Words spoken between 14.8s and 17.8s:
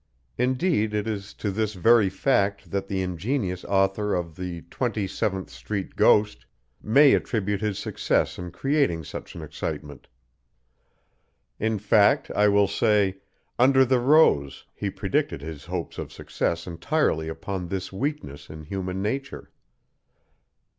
predicted his hopes of success entirely upon